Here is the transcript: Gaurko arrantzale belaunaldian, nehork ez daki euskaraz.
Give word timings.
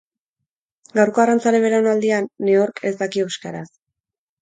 Gaurko 0.99 1.23
arrantzale 1.25 1.61
belaunaldian, 1.67 2.33
nehork 2.51 2.85
ez 2.93 2.97
daki 3.07 3.27
euskaraz. 3.29 3.67